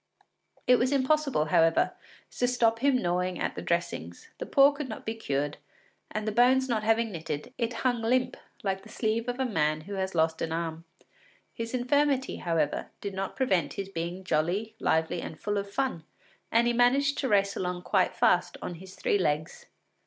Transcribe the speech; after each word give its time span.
It 0.65 0.77
was 0.77 0.91
impossible, 0.91 1.45
however, 1.45 1.93
to 2.31 2.47
stop 2.47 2.79
him 2.79 2.99
gnawing 3.03 3.39
at 3.39 3.53
the 3.53 3.61
dressings; 3.61 4.29
the 4.39 4.47
paw 4.47 4.71
could 4.71 4.89
not 4.89 5.05
be 5.05 5.13
cured, 5.13 5.57
and 6.09 6.27
the 6.27 6.31
bones 6.31 6.67
not 6.67 6.81
having 6.81 7.11
knitted, 7.11 7.53
it 7.59 7.73
hung 7.85 8.01
limp 8.01 8.35
like 8.63 8.81
the 8.81 8.89
sleeve 8.89 9.29
of 9.29 9.39
a 9.39 9.45
man 9.45 9.81
who 9.81 9.93
has 9.93 10.15
lost 10.15 10.41
an 10.41 10.51
arm. 10.51 10.85
His 11.53 11.75
infirmity, 11.75 12.37
however, 12.37 12.87
did 12.99 13.13
not 13.13 13.35
prevent 13.35 13.73
his 13.73 13.89
being 13.89 14.23
jolly, 14.23 14.73
lively, 14.79 15.21
and 15.21 15.39
full 15.39 15.59
of 15.59 15.69
fun, 15.69 16.03
and 16.51 16.65
he 16.65 16.73
managed 16.73 17.19
to 17.19 17.27
race 17.29 17.55
along 17.55 17.83
quite 17.83 18.15
fast 18.15 18.57
on 18.59 18.73
his 18.81 18.95
three 18.95 19.19
legs. 19.19 19.67